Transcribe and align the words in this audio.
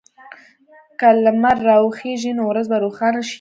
که 0.99 1.09
لمر 1.23 1.57
راوخېژي، 1.67 2.31
نو 2.37 2.43
ورځ 2.47 2.65
به 2.71 2.77
روښانه 2.83 3.21
شي. 3.27 3.29